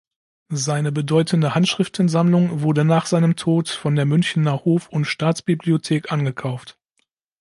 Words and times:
Seine 0.55 0.91
bedeutende 0.91 1.53
Handschriftensammlung 1.53 2.61
wurde 2.63 2.83
nach 2.83 3.05
seinem 3.05 3.35
Tod 3.35 3.69
von 3.69 3.95
der 3.95 4.07
Münchener 4.07 4.65
Hof- 4.65 4.89
und 4.89 5.05
Staatsbibliothek 5.05 6.11
angekauft. 6.11 6.79